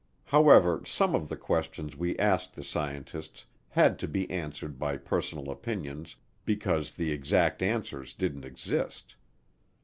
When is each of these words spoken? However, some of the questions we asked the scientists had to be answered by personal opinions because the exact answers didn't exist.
However, 0.25 0.81
some 0.83 1.13
of 1.13 1.29
the 1.29 1.37
questions 1.37 1.95
we 1.95 2.17
asked 2.17 2.55
the 2.55 2.63
scientists 2.63 3.45
had 3.69 3.99
to 3.99 4.07
be 4.07 4.27
answered 4.31 4.79
by 4.79 4.97
personal 4.97 5.51
opinions 5.51 6.15
because 6.43 6.89
the 6.93 7.11
exact 7.11 7.61
answers 7.61 8.15
didn't 8.15 8.43
exist. 8.43 9.13